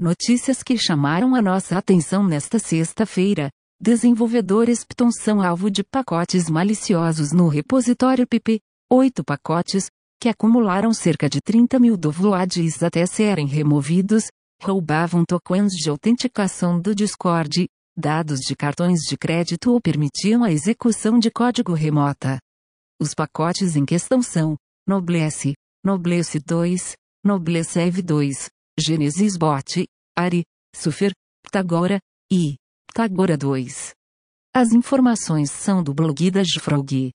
[0.00, 3.50] Notícias que chamaram a nossa atenção nesta sexta-feira.
[3.78, 8.60] Desenvolvedores Python são alvo de pacotes maliciosos no repositório PP.
[8.90, 14.28] Oito pacotes, que acumularam cerca de 30 mil downloads até serem removidos,
[14.62, 21.18] roubavam tokens de autenticação do Discord, dados de cartões de crédito ou permitiam a execução
[21.18, 22.38] de código remota.
[22.98, 24.56] Os pacotes em questão são
[24.88, 25.52] Noblesse,
[25.84, 28.48] Noblesse 2, Noblesse Ev 2,
[28.78, 29.86] Genesis Bot,
[30.16, 32.00] Ari, Sufer, Ptagora,
[32.32, 33.92] e Ptagora 2.
[34.54, 37.10] As informações são do blog da Jfrog.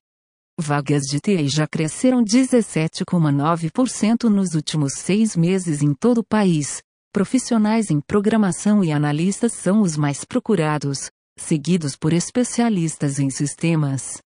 [0.58, 6.80] Vagas de TI já cresceram 17,9% nos últimos seis meses em todo o país.
[7.12, 14.18] Profissionais em programação e analistas são os mais procurados, seguidos por especialistas em sistemas.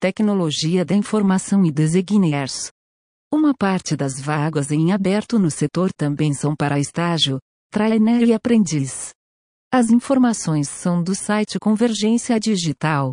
[0.00, 2.70] Tecnologia da informação e designers.
[3.30, 7.38] Uma parte das vagas em aberto no setor também são para estágio,
[7.70, 9.10] trainer e aprendiz.
[9.70, 13.12] As informações são do site Convergência Digital.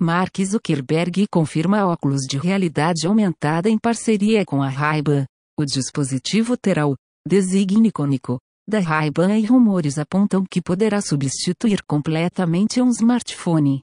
[0.00, 5.24] Mark Zuckerberg confirma óculos de realidade aumentada em parceria com a Ray-Ban.
[5.56, 12.82] O dispositivo terá o designe icônico da Ray-Ban e rumores apontam que poderá substituir completamente
[12.82, 13.82] um smartphone.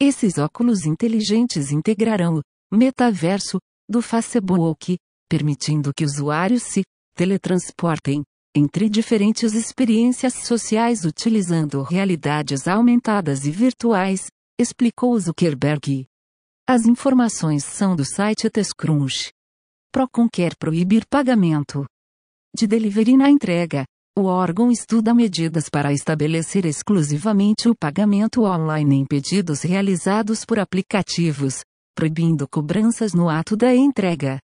[0.00, 2.40] Esses óculos inteligentes integrarão
[2.72, 4.96] o metaverso do Facebook,
[5.28, 6.82] permitindo que usuários se
[7.16, 8.22] teletransportem
[8.54, 14.26] entre diferentes experiências sociais utilizando realidades aumentadas e virtuais,
[14.60, 16.06] explicou Zuckerberg.
[16.68, 19.32] As informações são do site TechCrunch.
[19.90, 21.86] Procon quer proibir pagamento
[22.54, 23.84] de delivery na entrega.
[24.16, 31.62] O órgão estuda medidas para estabelecer exclusivamente o pagamento online em pedidos realizados por aplicativos,
[31.94, 34.38] proibindo cobranças no ato da entrega.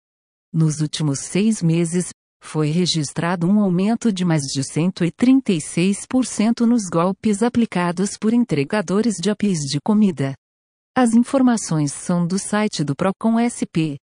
[0.54, 2.10] Nos últimos seis meses,
[2.42, 9.62] foi registrado um aumento de mais de 136% nos golpes aplicados por entregadores de APIs
[9.62, 10.36] de comida.
[10.96, 13.98] As informações são do site do Procon SP.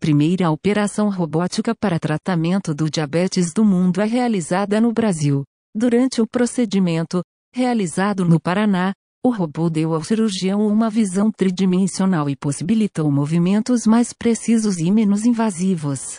[0.00, 5.44] Primeira operação robótica para tratamento do diabetes do mundo é realizada no Brasil.
[5.74, 7.22] Durante o procedimento,
[7.54, 8.92] realizado no Paraná,
[9.26, 15.24] o robô deu ao cirurgião uma visão tridimensional e possibilitou movimentos mais precisos e menos
[15.24, 16.18] invasivos.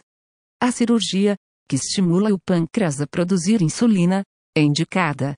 [0.59, 1.35] A cirurgia,
[1.69, 4.23] que estimula o pâncreas a produzir insulina,
[4.57, 5.35] é indicada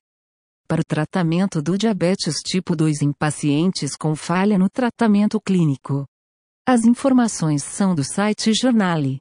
[0.66, 6.06] para o tratamento do diabetes tipo 2 em pacientes com falha no tratamento clínico.
[6.66, 9.20] As informações são do site Jornale.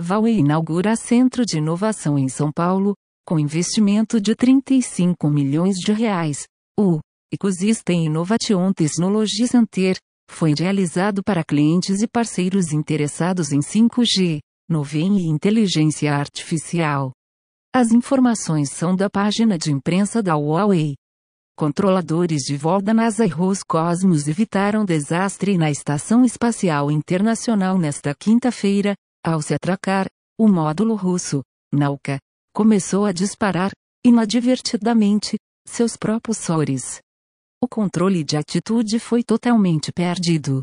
[0.00, 6.46] Huawei inaugura Centro de Inovação em São Paulo, com investimento de 35 milhões de reais.
[6.78, 7.00] O
[7.32, 9.96] Ecosystem Innovation Technology Center
[10.30, 14.38] foi idealizado para clientes e parceiros interessados em 5G,
[14.68, 17.12] Nuvem e inteligência artificial.
[17.74, 20.94] As informações são da página de imprensa da Huawei.
[21.56, 28.94] Controladores de voo da NASA e Roscosmos evitaram desastre na Estação Espacial Internacional nesta quinta-feira,
[29.24, 30.06] ao se atracar,
[30.38, 31.42] o módulo russo,
[31.72, 32.20] Nauka,
[32.54, 33.72] começou a disparar,
[34.04, 35.36] inadvertidamente,
[35.66, 37.00] seus propulsores.
[37.62, 40.62] O controle de atitude foi totalmente perdido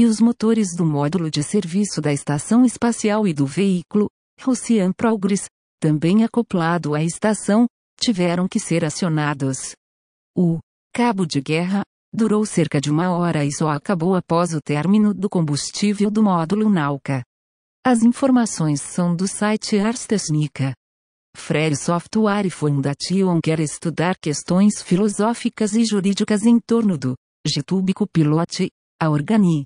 [0.00, 4.08] e os motores do módulo de serviço da estação espacial e do veículo,
[4.40, 5.46] Russian Progress,
[5.78, 7.66] também acoplado à estação,
[8.00, 9.74] tiveram que ser acionados.
[10.34, 10.58] O
[10.94, 15.28] cabo de guerra durou cerca de uma hora e só acabou após o término do
[15.28, 17.22] combustível do módulo Nauka.
[17.84, 20.06] As informações são do site Ars
[21.36, 27.14] Frere Software Foundation quer estudar questões filosóficas e jurídicas em torno do
[27.46, 28.68] GitHub Copilot,
[29.00, 29.64] a Organi.